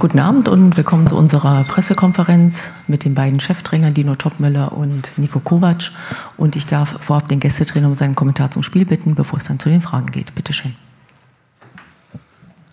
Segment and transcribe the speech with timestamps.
[0.00, 5.38] Guten Abend und willkommen zu unserer Pressekonferenz mit den beiden Cheftrainern Dino Topmöller und Nico
[5.38, 5.90] Kovac.
[6.36, 9.60] Und ich darf vorab den Gästetrainer um seinen Kommentar zum Spiel bitten, bevor es dann
[9.60, 10.34] zu den Fragen geht.
[10.34, 10.74] Bitte schön.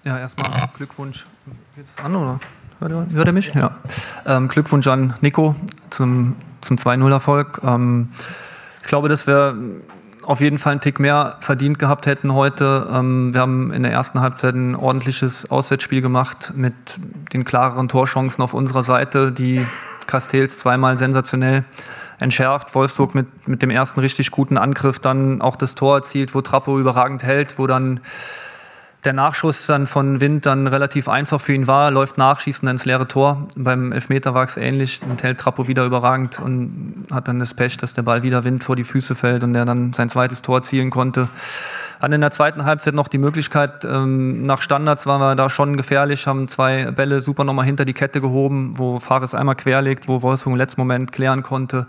[0.04, 1.26] Ja, erstmal Glückwunsch.
[1.76, 2.40] Geht es an oder
[2.80, 3.54] hört er, hört er mich?
[3.54, 3.76] Ja.
[4.26, 5.56] Ähm, Glückwunsch an Nico
[5.90, 7.62] zum, zum 2-0-Erfolg.
[7.64, 8.10] Ähm,
[8.82, 9.56] ich glaube, dass wir
[10.22, 12.88] auf jeden Fall einen Tick mehr verdient gehabt hätten heute.
[12.92, 16.74] Ähm, wir haben in der ersten Halbzeit ein ordentliches Auswärtsspiel gemacht mit
[17.34, 19.66] den klareren Torchancen auf unserer Seite, die
[20.08, 21.64] Castells zweimal sensationell
[22.20, 22.74] entschärft.
[22.76, 26.80] Wolfsburg mit, mit dem ersten richtig guten Angriff dann auch das Tor erzielt, wo Trappo
[26.80, 28.00] überragend hält, wo dann
[29.06, 32.72] der Nachschuss dann von Wind dann relativ einfach für ihn war, läuft nach, schießt dann
[32.72, 33.48] ins leere Tor.
[33.56, 37.78] Beim Elfmeter war es ähnlich und hält Trappo wieder überragend und hat dann das Pech,
[37.78, 40.64] dass der Ball wieder Wind vor die Füße fällt und der dann sein zweites Tor
[40.64, 41.30] zielen konnte.
[42.02, 45.78] Hatten in der zweiten Halbzeit noch die Möglichkeit, ähm, nach Standards waren wir da schon
[45.78, 50.22] gefährlich, haben zwei Bälle super nochmal hinter die Kette gehoben, wo Fares einmal querlegt, wo
[50.22, 51.88] Wolfsburg im letzten Moment klären konnte.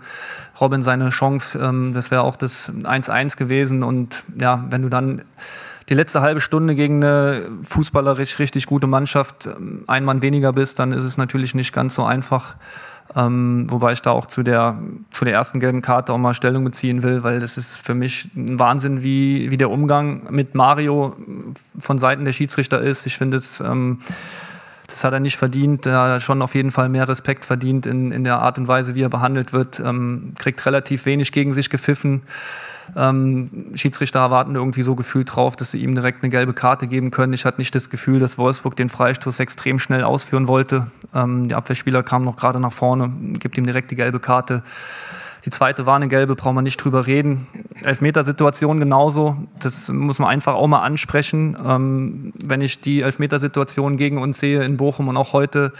[0.61, 5.23] Robin seine Chance, ähm, das wäre auch das 1-1 gewesen und ja, wenn du dann
[5.89, 10.79] die letzte halbe Stunde gegen eine fußballerisch richtig gute Mannschaft ähm, ein Mann weniger bist,
[10.79, 12.55] dann ist es natürlich nicht ganz so einfach.
[13.15, 14.77] Ähm, wobei ich da auch zu der,
[15.11, 18.29] zu der ersten gelben Karte auch mal Stellung beziehen will, weil das ist für mich
[18.35, 21.15] ein Wahnsinn, wie, wie der Umgang mit Mario
[21.79, 23.05] von Seiten der Schiedsrichter ist.
[23.05, 23.99] Ich finde es, ähm,
[24.97, 25.85] das hat er nicht verdient.
[25.85, 28.95] Er hat schon auf jeden Fall mehr Respekt verdient in, in der Art und Weise,
[28.95, 29.79] wie er behandelt wird.
[29.79, 32.23] Ähm, kriegt relativ wenig gegen sich gepfiffen.
[32.95, 37.11] Ähm, Schiedsrichter erwarten irgendwie so gefühlt drauf, dass sie ihm direkt eine gelbe Karte geben
[37.11, 37.33] können.
[37.33, 40.87] Ich hatte nicht das Gefühl, dass Wolfsburg den Freistoß extrem schnell ausführen wollte.
[41.13, 44.63] Ähm, die Abwehrspieler kamen noch gerade nach vorne, gibt ihm direkt die gelbe Karte.
[45.47, 47.47] Die zweite war eine gelbe, brauchen wir nicht drüber reden.
[47.81, 49.37] Elfmetersituation genauso.
[49.61, 51.57] Das muss man einfach auch mal ansprechen.
[51.65, 55.71] Ähm, wenn ich die Elfmetersituation gegen uns sehe in Bochum und auch heute,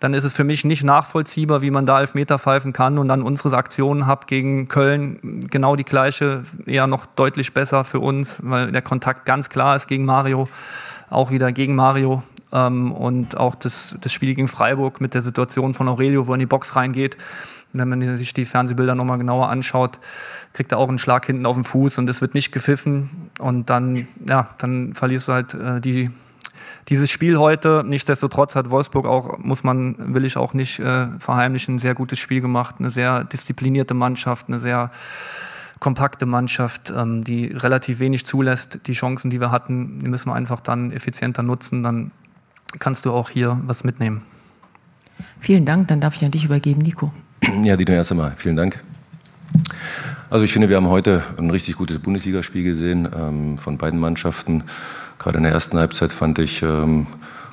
[0.00, 3.22] dann ist es für mich nicht nachvollziehbar, wie man da Elfmeter pfeifen kann und dann
[3.22, 8.72] unsere Aktionen habt gegen Köln genau die gleiche, eher noch deutlich besser für uns, weil
[8.72, 10.48] der Kontakt ganz klar ist gegen Mario,
[11.10, 15.74] auch wieder gegen Mario ähm, und auch das, das Spiel gegen Freiburg mit der Situation
[15.74, 17.16] von Aurelio, wo er in die Box reingeht.
[17.72, 19.98] Wenn man sich die Fernsehbilder nochmal genauer anschaut,
[20.52, 23.70] kriegt er auch einen Schlag hinten auf den Fuß und das wird nicht gepfiffen und
[23.70, 26.10] dann, ja, dann verlierst du halt äh, die
[26.88, 31.76] dieses Spiel heute, nichtsdestotrotz hat Wolfsburg auch, muss man, will ich auch nicht äh, verheimlichen,
[31.76, 34.90] ein sehr gutes Spiel gemacht, eine sehr disziplinierte Mannschaft, eine sehr
[35.78, 38.80] kompakte Mannschaft, ähm, die relativ wenig zulässt.
[38.86, 41.82] Die Chancen, die wir hatten, die müssen wir einfach dann effizienter nutzen.
[41.82, 42.10] Dann
[42.78, 44.22] kannst du auch hier was mitnehmen.
[45.40, 45.88] Vielen Dank.
[45.88, 47.12] Dann darf ich an dich übergeben, Nico.
[47.62, 48.80] Ja, Dieter, erst einmal vielen Dank.
[50.28, 54.64] Also ich finde, wir haben heute ein richtig gutes Bundesligaspiel gesehen ähm, von beiden Mannschaften.
[55.18, 57.06] Gerade in der ersten Halbzeit fand ich, ähm,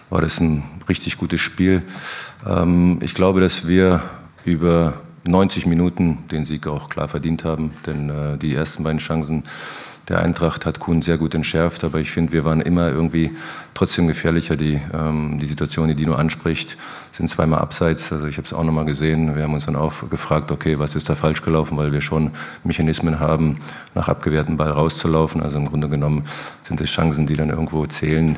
[0.09, 1.81] war das ein richtig gutes Spiel.
[2.46, 4.02] Ähm, ich glaube, dass wir
[4.46, 4.94] über
[5.26, 9.44] 90 Minuten den Sieg auch klar verdient haben, denn äh, die ersten beiden Chancen
[10.09, 13.31] der Eintracht hat Kuhn sehr gut entschärft, aber ich finde, wir waren immer irgendwie
[13.73, 14.56] trotzdem gefährlicher.
[14.56, 16.78] Die, ähm, die Situation, die Dino anspricht,
[17.12, 18.13] sind zweimal abseits.
[18.13, 19.35] Also ich habe es auch nochmal gesehen.
[19.35, 22.31] Wir haben uns dann auch gefragt, okay, was ist da falsch gelaufen, weil wir schon
[22.63, 23.59] Mechanismen haben,
[23.96, 25.41] nach abgewehrten Ball rauszulaufen.
[25.41, 26.23] Also im Grunde genommen
[26.63, 28.38] sind es Chancen, die dann irgendwo zählen,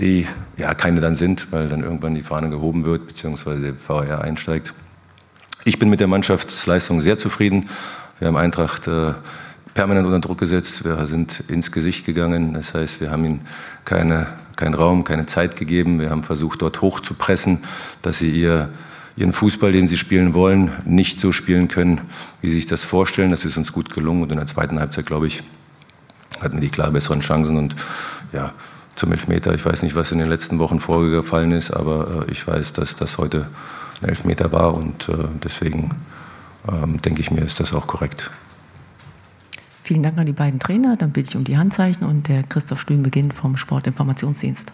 [0.00, 4.22] die ja keine dann sind, weil dann irgendwann die Fahne gehoben wird, beziehungsweise der VR
[4.22, 4.74] einsteigt.
[5.64, 7.68] Ich bin mit der Mannschaftsleistung sehr zufrieden.
[8.18, 9.12] Wir haben Eintracht äh,
[9.76, 10.86] permanent unter Druck gesetzt.
[10.86, 12.54] Wir sind ins Gesicht gegangen.
[12.54, 13.40] Das heißt, wir haben ihnen
[13.84, 14.26] keine,
[14.56, 16.00] keinen Raum, keine Zeit gegeben.
[16.00, 17.58] Wir haben versucht, dort hoch zu pressen,
[18.00, 18.70] dass sie ihr,
[19.18, 22.00] ihren Fußball, den sie spielen wollen, nicht so spielen können,
[22.40, 23.30] wie sie sich das vorstellen.
[23.30, 24.22] Das ist uns gut gelungen.
[24.22, 25.42] Und in der zweiten Halbzeit, glaube ich,
[26.40, 27.58] hatten wir die klar besseren Chancen.
[27.58, 27.76] Und
[28.32, 28.54] ja,
[28.94, 32.46] zum Elfmeter, ich weiß nicht, was in den letzten Wochen vorgefallen ist, aber äh, ich
[32.46, 33.46] weiß, dass das heute
[34.00, 34.72] ein Elfmeter war.
[34.72, 35.90] Und äh, deswegen
[36.66, 38.30] ähm, denke ich mir, ist das auch korrekt.
[39.86, 40.96] Vielen Dank an die beiden Trainer.
[40.96, 44.72] Dann bitte ich um die Handzeichen und der Christoph Stühn beginnt vom Sportinformationsdienst.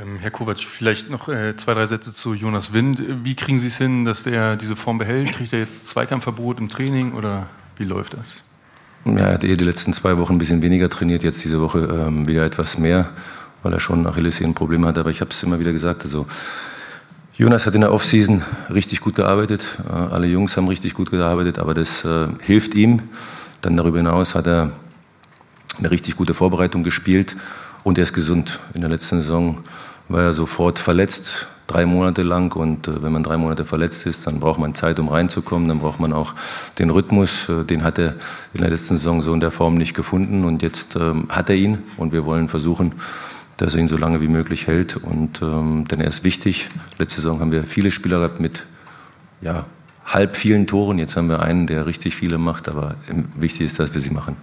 [0.00, 3.02] Ähm, Herr Kovac, vielleicht noch äh, zwei, drei Sätze zu Jonas Wind.
[3.22, 5.34] Wie kriegen Sie es hin, dass der diese Form behält?
[5.34, 8.36] Kriegt er jetzt Zweikampfverbot im Training oder wie läuft das?
[9.04, 11.80] Ja, er hat eh die letzten zwei Wochen ein bisschen weniger trainiert, jetzt diese Woche
[11.80, 13.10] ähm, wieder etwas mehr,
[13.62, 14.96] weil er schon Achillessehnenprobleme hat.
[14.96, 16.26] Aber ich habe es immer wieder gesagt, also
[17.34, 19.76] Jonas hat in der Offseason richtig gut gearbeitet.
[19.86, 23.02] Äh, alle Jungs haben richtig gut gearbeitet, aber das äh, hilft ihm.
[23.66, 24.70] Dann darüber hinaus hat er
[25.76, 27.34] eine richtig gute Vorbereitung gespielt
[27.82, 28.60] und er ist gesund.
[28.74, 29.58] In der letzten Saison
[30.08, 32.54] war er sofort verletzt, drei Monate lang.
[32.54, 35.66] Und äh, wenn man drei Monate verletzt ist, dann braucht man Zeit, um reinzukommen.
[35.66, 36.34] Dann braucht man auch
[36.78, 37.48] den Rhythmus.
[37.48, 38.14] Äh, den hat er
[38.54, 40.44] in der letzten Saison so in der Form nicht gefunden.
[40.44, 41.78] Und jetzt ähm, hat er ihn.
[41.96, 42.92] Und wir wollen versuchen,
[43.56, 44.96] dass er ihn so lange wie möglich hält.
[44.96, 46.70] Und ähm, denn er ist wichtig.
[46.98, 48.64] Letzte Saison haben wir viele Spieler gehabt mit
[49.40, 49.64] ja,
[50.06, 50.98] halb vielen Toren.
[50.98, 52.68] Jetzt haben wir einen, der richtig viele macht.
[52.68, 52.94] Aber
[53.36, 54.36] wichtig ist, dass wir sie machen.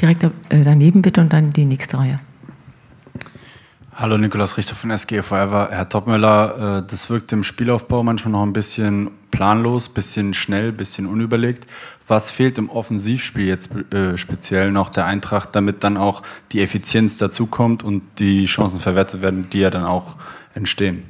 [0.00, 0.30] Direkt äh,
[0.64, 2.20] daneben bitte und dann die nächste Reihe.
[3.96, 5.68] Hallo Nikolaus Richter von SG Forever.
[5.70, 11.06] Herr Topmüller, äh, das wirkt im Spielaufbau manchmal noch ein bisschen planlos, bisschen schnell, bisschen
[11.06, 11.66] unüberlegt.
[12.08, 17.18] Was fehlt im Offensivspiel jetzt äh, speziell noch der Eintracht, damit dann auch die Effizienz
[17.18, 20.16] dazukommt und die Chancen verwertet werden, die ja dann auch
[20.54, 21.04] entstehen?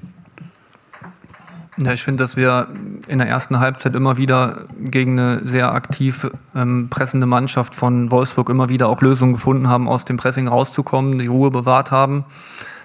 [1.76, 2.68] Ja, ich finde, dass wir
[3.08, 8.48] in der ersten Halbzeit immer wieder gegen eine sehr aktiv ähm, pressende Mannschaft von Wolfsburg
[8.48, 12.24] immer wieder auch Lösungen gefunden haben, aus dem Pressing rauszukommen, die Ruhe bewahrt haben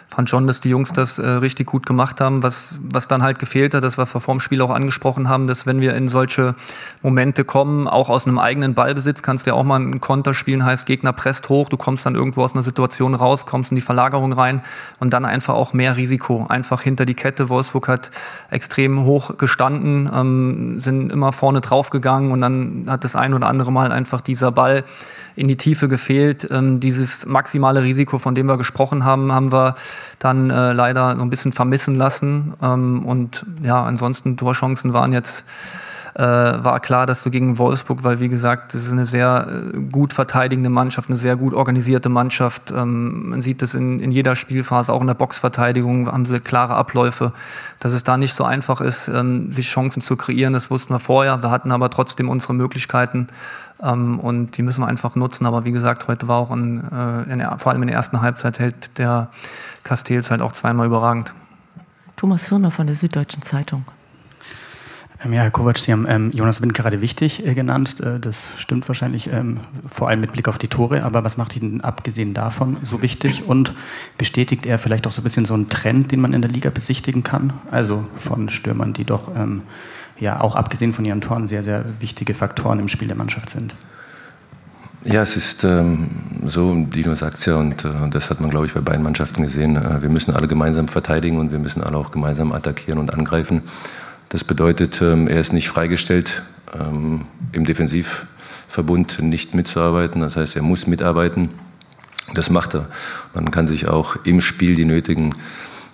[0.09, 2.41] fand schon, dass die Jungs das äh, richtig gut gemacht haben.
[2.41, 5.67] Was, was dann halt gefehlt hat, das wir vor dem Spiel auch angesprochen haben, dass
[5.67, 6.55] wenn wir in solche
[7.03, 10.65] Momente kommen, auch aus einem eigenen Ballbesitz, kannst du ja auch mal einen Konter spielen,
[10.65, 13.81] heißt Gegner presst hoch, du kommst dann irgendwo aus einer Situation raus, kommst in die
[13.81, 14.61] Verlagerung rein
[14.99, 17.49] und dann einfach auch mehr Risiko, einfach hinter die Kette.
[17.49, 18.11] Wolfsburg hat
[18.49, 23.71] extrem hoch gestanden, ähm, sind immer vorne draufgegangen und dann hat das ein oder andere
[23.71, 24.83] Mal einfach dieser Ball
[25.39, 26.47] in die Tiefe gefehlt.
[26.51, 29.75] Ähm, dieses maximale Risiko, von dem wir gesprochen haben, haben wir
[30.19, 32.53] dann äh, leider so ein bisschen vermissen lassen.
[32.61, 35.45] Ähm, und ja, ansonsten Torchancen waren jetzt
[36.15, 39.79] äh, war klar, dass du gegen Wolfsburg, weil wie gesagt, das ist eine sehr äh,
[39.79, 42.71] gut verteidigende Mannschaft, eine sehr gut organisierte Mannschaft.
[42.71, 46.75] Ähm, man sieht das in, in jeder Spielphase, auch in der Boxverteidigung haben sie klare
[46.75, 47.33] Abläufe,
[47.79, 50.53] dass es da nicht so einfach ist, ähm, sich Chancen zu kreieren.
[50.53, 51.41] Das wussten wir vorher.
[51.43, 53.27] Wir hatten aber trotzdem unsere Möglichkeiten.
[53.81, 55.45] Ähm, und die müssen wir einfach nutzen.
[55.45, 56.83] Aber wie gesagt, heute war auch ein,
[57.29, 59.29] äh, der, vor allem in der ersten Halbzeit hält der
[59.83, 61.33] Castells halt auch zweimal überragend.
[62.15, 63.85] Thomas Hirner von der Süddeutschen Zeitung.
[65.23, 67.99] Ähm, ja, Herr Kovac, Sie haben ähm, Jonas Wind gerade wichtig äh, genannt.
[67.99, 71.03] Äh, das stimmt wahrscheinlich, ähm, vor allem mit Blick auf die Tore.
[71.03, 73.45] Aber was macht ihn abgesehen davon so wichtig?
[73.45, 73.73] Und
[74.17, 76.69] bestätigt er vielleicht auch so ein bisschen so einen Trend, den man in der Liga
[76.69, 77.53] besichtigen kann?
[77.69, 79.63] Also von Stürmern, die doch ähm,
[80.19, 83.75] ja auch abgesehen von ihren Toren sehr, sehr wichtige Faktoren im Spiel der Mannschaft sind.
[85.03, 86.09] Ja, es ist ähm,
[86.45, 89.43] so, Dino sagt es ja, und äh, das hat man, glaube ich, bei beiden Mannschaften
[89.43, 89.77] gesehen.
[89.77, 93.61] Äh, wir müssen alle gemeinsam verteidigen und wir müssen alle auch gemeinsam attackieren und angreifen.
[94.29, 96.43] Das bedeutet, ähm, er ist nicht freigestellt,
[96.73, 100.21] ähm, im Defensivverbund nicht mitzuarbeiten.
[100.21, 101.49] Das heißt, er muss mitarbeiten.
[102.35, 102.87] Das macht er.
[103.33, 105.33] Man kann sich auch im Spiel die nötigen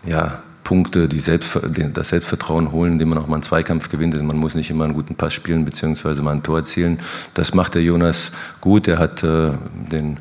[0.06, 1.58] ja, Punkte, die Selbst,
[1.94, 4.22] das Selbstvertrauen holen, indem man auch mal einen Zweikampf gewinnt.
[4.22, 7.00] Man muss nicht immer einen guten Pass spielen beziehungsweise mal ein Tor erzielen.
[7.36, 8.90] Das macht der Jonas gut.
[8.90, 9.52] Er hat äh,
[9.92, 10.20] den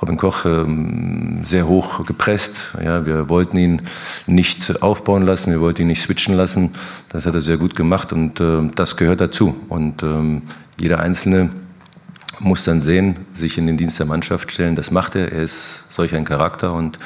[0.00, 2.74] Robin Koch ähm, sehr hoch gepresst.
[2.82, 3.82] Ja, wir wollten ihn
[4.26, 6.70] nicht aufbauen lassen, wir wollten ihn nicht switchen lassen.
[7.10, 9.54] Das hat er sehr gut gemacht und äh, das gehört dazu.
[9.68, 10.42] Und ähm,
[10.78, 11.50] jeder Einzelne
[12.38, 14.74] muss dann sehen, sich in den Dienst der Mannschaft stellen.
[14.74, 15.30] Das macht er.
[15.32, 16.98] Er ist solch ein Charakter und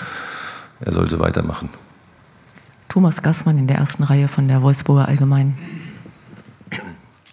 [0.80, 1.70] er sollte weitermachen.
[2.88, 5.58] Thomas Gassmann in der ersten Reihe von der Wolfsburger Allgemeinen.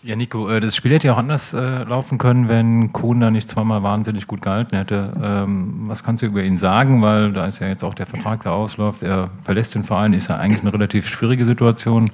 [0.04, 3.30] Ja, Nico, äh, das Spiel hätte ja auch anders äh, laufen können, wenn Kuhn da
[3.30, 5.12] nicht zweimal wahnsinnig gut gehalten hätte.
[5.22, 7.04] Ähm, was kannst du über ihn sagen?
[7.04, 9.04] Weil da ist ja jetzt auch der Vertrag, der ausläuft.
[9.04, 12.10] Er verlässt den Verein, ist ja eigentlich eine relativ schwierige Situation.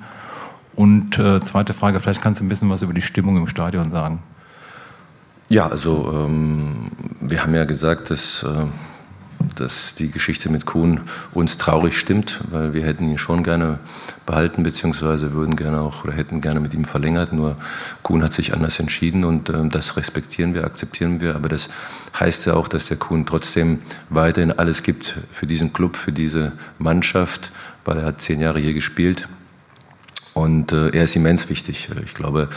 [0.75, 3.89] Und äh, zweite Frage, vielleicht kannst du ein bisschen was über die Stimmung im Stadion
[3.89, 4.21] sagen.
[5.47, 6.91] Ja, also ähm,
[7.21, 8.65] wir haben ja gesagt, dass äh,
[9.55, 11.01] dass die Geschichte mit Kuhn
[11.33, 13.79] uns traurig stimmt, weil wir hätten ihn schon gerne
[14.25, 17.33] behalten, beziehungsweise würden gerne auch oder hätten gerne mit ihm verlängert.
[17.33, 17.55] Nur
[18.03, 21.35] Kuhn hat sich anders entschieden und äh, das respektieren wir, akzeptieren wir.
[21.35, 21.69] Aber das
[22.19, 26.53] heißt ja auch, dass der Kuhn trotzdem weiterhin alles gibt für diesen Club, für diese
[26.79, 27.51] Mannschaft,
[27.85, 29.27] weil er hat zehn Jahre hier gespielt.
[30.33, 31.89] Und äh, er ist immens wichtig.
[32.05, 32.49] Ich glaube,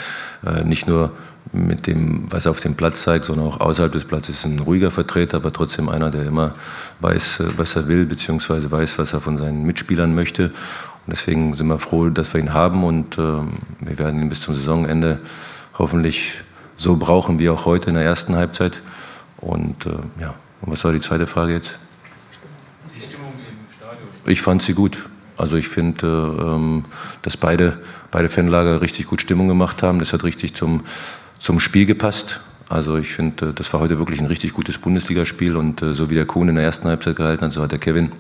[0.45, 1.13] äh, nicht nur
[1.53, 4.91] mit dem, was er auf dem Platz zeigt, sondern auch außerhalb des Platzes ein ruhiger
[4.91, 6.55] Vertreter, aber trotzdem einer, der immer
[7.01, 10.53] weiß, äh, was er will, beziehungsweise weiß, was er von seinen Mitspielern möchte.
[11.07, 13.23] Und deswegen sind wir froh, dass wir ihn haben und äh,
[13.81, 15.19] wir werden ihn bis zum Saisonende
[15.79, 16.35] hoffentlich
[16.77, 18.81] so brauchen wie auch heute in der ersten Halbzeit.
[19.39, 21.79] Und äh, ja, und was war die zweite Frage jetzt?
[22.95, 24.09] Die Stimmung im Stadion.
[24.27, 24.99] Ich fand sie gut.
[25.37, 26.85] Also ich finde, ähm,
[27.23, 27.79] dass beide,
[28.11, 29.99] beide Fanlager richtig gut Stimmung gemacht haben.
[29.99, 30.83] Das hat richtig zum,
[31.41, 32.41] zum Spiel gepasst.
[32.69, 36.15] Also ich finde, das war heute wirklich ein richtig gutes Bundesligaspiel und äh, so wie
[36.15, 38.13] der Kuhn in der ersten Halbzeit gehalten hat, so hat der Kevin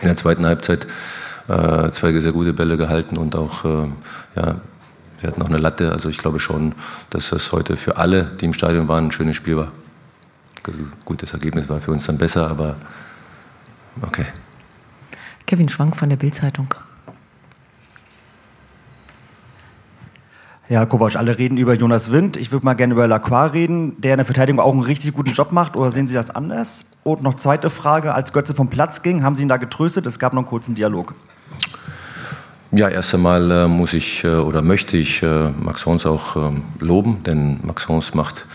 [0.00, 0.88] in der zweiten Halbzeit
[1.46, 3.88] äh, zwei sehr gute Bälle gehalten und auch, äh,
[4.34, 4.60] ja,
[5.20, 5.92] wir hatten auch eine Latte.
[5.92, 6.74] Also ich glaube schon,
[7.10, 9.70] dass das heute für alle, die im Stadion waren, ein schönes Spiel war.
[10.66, 12.76] Also gut, das Ergebnis war für uns dann besser, aber
[14.02, 14.26] okay.
[15.46, 16.74] Kevin Schwank von der Bild-Zeitung.
[20.70, 22.36] Ja, Kovac, alle reden über Jonas Wind.
[22.36, 25.32] Ich würde mal gerne über Lacroix reden, der in der Verteidigung auch einen richtig guten
[25.32, 25.76] Job macht.
[25.76, 26.86] Oder sehen Sie das anders?
[27.02, 30.06] Und noch zweite Frage, als Götze vom Platz ging, haben Sie ihn da getröstet?
[30.06, 31.14] Es gab noch einen kurzen Dialog.
[32.70, 36.62] Ja, erst einmal äh, muss ich äh, oder möchte ich äh, Max Hons auch ähm,
[36.78, 38.46] loben, denn Max Hons macht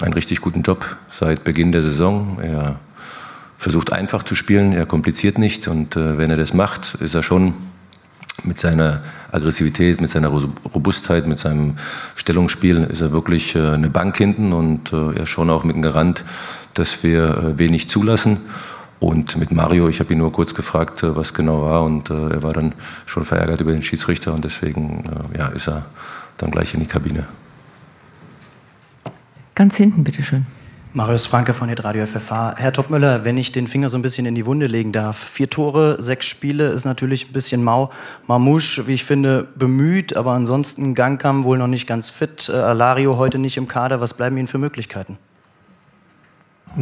[0.00, 2.38] einen richtig guten Job seit Beginn der Saison.
[2.40, 2.76] Er
[3.56, 7.54] versucht einfach zu spielen, er kompliziert nicht und wenn er das macht, ist er schon
[8.44, 9.02] mit seiner
[9.32, 11.76] Aggressivität, mit seiner Robustheit, mit seinem
[12.14, 15.82] Stellungsspiel ist er wirklich äh, eine Bank hinten und äh, er schon auch mit einem
[15.82, 16.24] Garant,
[16.74, 18.38] dass wir äh, wenig zulassen.
[18.98, 22.54] Und mit Mario, ich habe ihn nur kurz gefragt, was genau war und er war
[22.54, 22.72] dann
[23.04, 25.04] schon verärgert über den Schiedsrichter und deswegen
[25.36, 25.84] ja, ist er
[26.38, 27.26] dann gleich in die Kabine.
[29.54, 30.46] Ganz hinten, bitteschön.
[30.96, 32.54] Marius Franke von Radio FFH.
[32.56, 35.18] Herr Topmüller, wenn ich den Finger so ein bisschen in die Wunde legen darf.
[35.18, 37.90] Vier Tore, sechs Spiele ist natürlich ein bisschen mau.
[38.26, 42.48] Mamouche, wie ich finde, bemüht, aber ansonsten Gangkam wohl noch nicht ganz fit.
[42.48, 44.00] Äh, Alario heute nicht im Kader.
[44.00, 45.18] Was bleiben Ihnen für Möglichkeiten?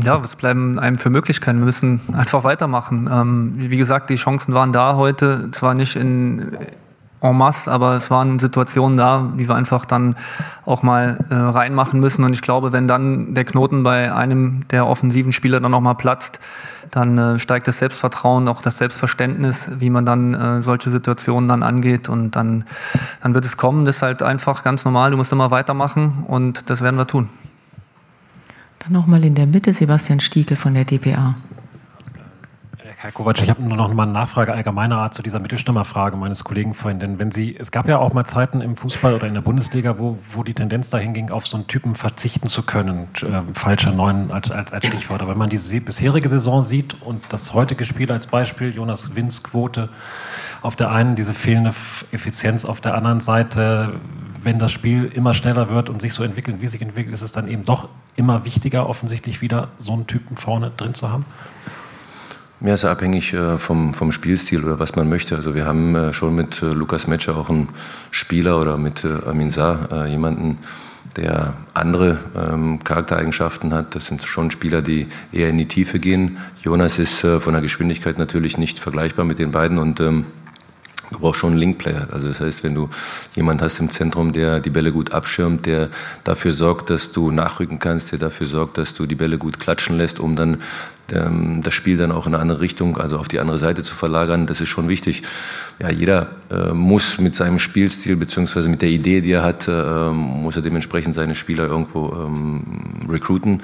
[0.00, 1.58] Ja, was bleiben einem für Möglichkeiten?
[1.58, 3.10] Wir müssen einfach weitermachen.
[3.10, 6.56] Ähm, wie gesagt, die Chancen waren da heute, zwar nicht in
[7.20, 10.16] en masse, aber es waren Situationen da, die wir einfach dann
[10.66, 12.24] auch mal äh, reinmachen müssen.
[12.24, 16.38] Und ich glaube, wenn dann der Knoten bei einem der offensiven Spieler dann nochmal platzt,
[16.90, 21.62] dann äh, steigt das Selbstvertrauen, auch das Selbstverständnis, wie man dann äh, solche Situationen dann
[21.62, 22.08] angeht.
[22.08, 22.64] Und dann,
[23.22, 23.84] dann wird es kommen.
[23.84, 25.10] Das ist halt einfach ganz normal.
[25.10, 27.28] Du musst immer weitermachen und das werden wir tun.
[28.80, 31.36] Dann nochmal in der Mitte Sebastian Stiegel von der DPA.
[33.04, 36.42] Herr Kovac, ich habe nur noch mal eine Nachfrage allgemeiner Art zu dieser Mittelstürmerfrage meines
[36.42, 37.00] Kollegen vorhin.
[37.00, 39.98] Denn wenn Sie, es gab ja auch mal Zeiten im Fußball oder in der Bundesliga,
[39.98, 43.08] wo, wo die Tendenz dahin ging, auf so einen Typen verzichten zu können.
[43.20, 45.20] Äh, falscher Neun als, als, als Stichwort.
[45.20, 49.42] Aber wenn man die bisherige Saison sieht und das heutige Spiel als Beispiel, Jonas Wins
[49.42, 49.90] Quote
[50.62, 51.74] auf der einen, diese fehlende
[52.10, 54.00] Effizienz auf der anderen Seite,
[54.42, 57.32] wenn das Spiel immer schneller wird und sich so entwickelt, wie sich entwickelt, ist es
[57.32, 61.26] dann eben doch immer wichtiger, offensichtlich wieder so einen Typen vorne drin zu haben?
[62.60, 65.36] Ja, ist abhängig äh, vom, vom Spielstil oder was man möchte.
[65.36, 67.68] Also wir haben äh, schon mit äh, Lukas Metscher auch einen
[68.10, 70.58] Spieler oder mit Amin Saar jemanden,
[71.16, 73.94] der andere ähm, Charaktereigenschaften hat.
[73.94, 76.38] Das sind schon Spieler, die eher in die Tiefe gehen.
[76.62, 80.24] Jonas ist von der Geschwindigkeit natürlich nicht vergleichbar mit den beiden und ähm,
[81.10, 82.08] Du brauchst schon einen Link-Player.
[82.12, 82.88] Also das heißt, wenn du
[83.34, 85.90] jemanden hast im Zentrum, der die Bälle gut abschirmt, der
[86.24, 89.96] dafür sorgt, dass du nachrücken kannst, der dafür sorgt, dass du die Bälle gut klatschen
[89.96, 90.58] lässt, um dann
[91.12, 93.94] ähm, das Spiel dann auch in eine andere Richtung, also auf die andere Seite zu
[93.94, 95.22] verlagern, das ist schon wichtig.
[95.78, 100.10] Ja, jeder äh, muss mit seinem Spielstil beziehungsweise mit der Idee, die er hat, äh,
[100.10, 102.62] muss er dementsprechend seine Spieler irgendwo ähm,
[103.10, 103.62] recruiten.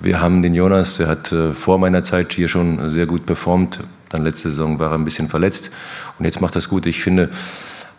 [0.00, 3.80] Wir haben den Jonas, der hat äh, vor meiner Zeit hier schon sehr gut performt.
[4.08, 5.70] Dann letzte Saison war er ein bisschen verletzt
[6.18, 6.86] und jetzt macht das gut.
[6.86, 7.30] Ich finde,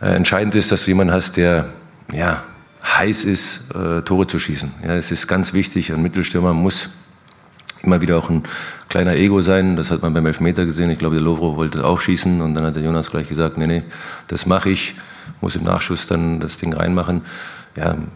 [0.00, 1.68] äh, entscheidend ist, dass du jemanden hast, der
[2.12, 2.42] ja,
[2.84, 4.72] heiß ist, äh, Tore zu schießen.
[4.84, 5.92] Ja, es ist ganz wichtig.
[5.92, 6.90] Ein Mittelstürmer muss
[7.82, 8.42] immer wieder auch ein
[8.88, 9.76] kleiner Ego sein.
[9.76, 10.90] Das hat man beim Elfmeter gesehen.
[10.90, 13.66] Ich glaube, der Lovro wollte auch schießen und dann hat der Jonas gleich gesagt, nee,
[13.66, 13.82] nee,
[14.26, 14.94] das mache ich,
[15.40, 17.22] muss im Nachschuss dann das Ding reinmachen.
[17.76, 18.06] Ja, ähm,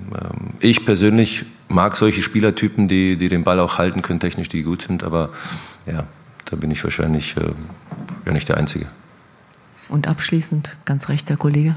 [0.60, 4.82] ich persönlich mag solche Spielertypen, die, die den Ball auch halten können, technisch, die gut
[4.82, 5.30] sind, aber
[5.86, 6.04] ja,
[6.52, 7.52] da bin ich wahrscheinlich äh,
[8.26, 8.86] ja nicht der Einzige.
[9.88, 11.76] Und abschließend, ganz recht, der Kollege.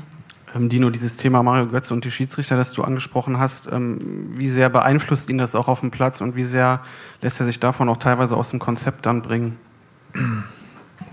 [0.54, 4.48] Ähm, Dino, dieses Thema Mario Götze und die Schiedsrichter, das du angesprochen hast, ähm, wie
[4.48, 6.82] sehr beeinflusst ihn das auch auf dem Platz und wie sehr
[7.22, 9.58] lässt er sich davon auch teilweise aus dem Konzept dann bringen?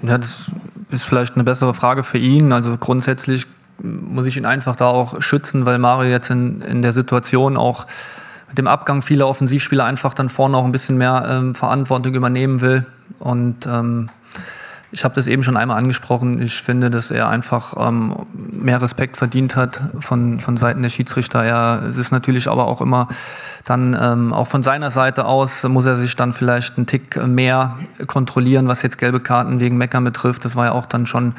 [0.02, 0.50] Ja, das
[0.90, 2.52] ist vielleicht eine bessere Frage für ihn.
[2.52, 3.46] Also grundsätzlich
[3.78, 7.86] muss ich ihn einfach da auch schützen, weil Mario jetzt in, in der Situation auch
[8.48, 12.60] mit dem Abgang vieler Offensivspieler einfach dann vorne auch ein bisschen mehr ähm, Verantwortung übernehmen
[12.60, 12.86] will.
[13.18, 14.10] Und ähm,
[14.92, 16.40] ich habe das eben schon einmal angesprochen.
[16.42, 21.42] Ich finde, dass er einfach ähm, mehr Respekt verdient hat von, von Seiten der Schiedsrichter.
[21.42, 23.08] Er, es ist natürlich aber auch immer
[23.64, 27.78] dann ähm, auch von seiner Seite aus muss er sich dann vielleicht einen Tick mehr
[28.06, 30.44] kontrollieren, was jetzt gelbe Karten wegen Meckern betrifft.
[30.44, 31.34] Das war ja auch dann schon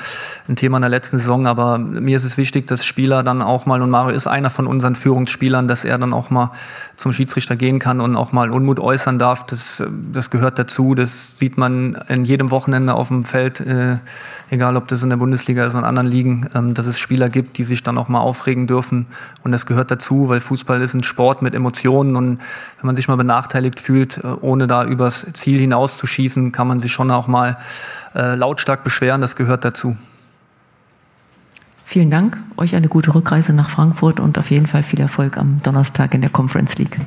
[0.48, 1.48] ein Thema in der letzten Saison.
[1.48, 4.68] Aber mir ist es wichtig, dass Spieler dann auch mal, und Mario ist einer von
[4.68, 6.52] unseren Führungsspielern, dass er dann auch mal
[6.96, 9.46] zum Schiedsrichter gehen kann und auch mal Unmut äußern darf.
[9.46, 9.84] Das,
[10.14, 10.96] das gehört dazu.
[10.96, 13.98] Das sieht man in jedem Wochenende auf dem Feld, äh,
[14.50, 17.30] egal ob das in der Bundesliga ist oder in anderen Ligen, ähm, dass es Spieler
[17.30, 19.08] gibt, die sich dann auch mal aufregen dürfen.
[19.44, 22.40] Und das gehört dazu, weil Fußball ist ein Sport mit Emotionen und
[22.80, 26.92] wenn man sich mal benachteiligt fühlt, äh, ohne da übers Ziel hinauszuschießen, kann man sich
[26.92, 27.58] schon auch mal
[28.16, 29.22] äh, lautstark beschweren.
[29.22, 29.98] Das gehört dazu.
[31.86, 35.62] Vielen Dank, euch eine gute Rückreise nach Frankfurt und auf jeden Fall viel Erfolg am
[35.62, 37.00] Donnerstag in der Conference League.